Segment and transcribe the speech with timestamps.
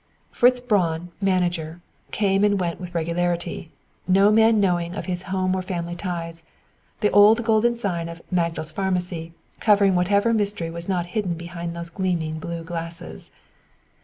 [0.31, 3.69] "Fritz Braun, Manager," came and went with regularity,
[4.07, 6.41] no man knowing of his home or family ties;
[7.01, 11.91] the old golden sign of "Magdal's Pharmacy" covering whatever mystery was not hidden behind those
[11.91, 13.31] gleaming blue glasses.